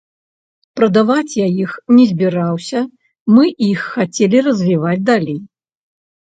Прадаваць 0.79 1.33
я 1.39 1.47
іх 1.65 1.75
не 1.97 2.07
збіраўся, 2.13 2.79
мы 3.37 3.43
іх 3.69 3.87
хацелі 3.93 4.37
развіваць 4.51 4.99
далей. 5.15 5.39